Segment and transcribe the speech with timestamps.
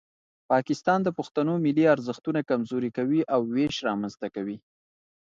[0.51, 4.57] پاکستان د پښتنو ملي ارزښتونه کمزوري کوي او ویش رامنځته کوي.